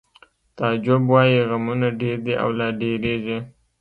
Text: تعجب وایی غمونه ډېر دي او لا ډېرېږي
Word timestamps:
تعجب 0.57 1.01
وایی 1.11 1.39
غمونه 1.49 1.87
ډېر 2.01 2.17
دي 2.25 2.33
او 2.43 2.49
لا 2.59 2.67
ډېرېږي 2.81 3.37